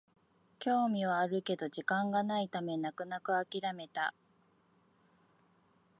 [0.57, 4.15] 興味はあるけど時間がないため泣く泣くあきらめた